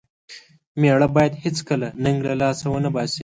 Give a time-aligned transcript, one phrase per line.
[0.79, 3.19] مېړه بايد هيڅکله ننګ له لاسه و نه باسي.